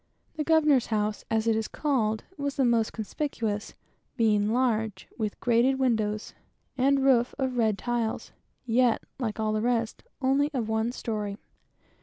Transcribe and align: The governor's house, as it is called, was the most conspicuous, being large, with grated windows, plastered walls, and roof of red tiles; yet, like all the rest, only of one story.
The 0.35 0.43
governor's 0.43 0.87
house, 0.87 1.25
as 1.29 1.45
it 1.45 1.55
is 1.55 1.67
called, 1.67 2.23
was 2.35 2.55
the 2.55 2.65
most 2.65 2.91
conspicuous, 2.91 3.75
being 4.17 4.51
large, 4.51 5.07
with 5.15 5.39
grated 5.39 5.77
windows, 5.77 6.33
plastered 6.75 6.85
walls, 6.85 6.87
and 6.87 7.05
roof 7.05 7.35
of 7.37 7.55
red 7.57 7.77
tiles; 7.77 8.31
yet, 8.65 9.03
like 9.19 9.39
all 9.39 9.53
the 9.53 9.61
rest, 9.61 10.01
only 10.19 10.49
of 10.55 10.67
one 10.67 10.91
story. 10.91 11.37